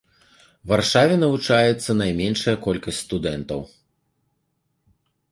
[0.69, 3.61] Варшаве навучаецца найменшая колькасць студэнтаў.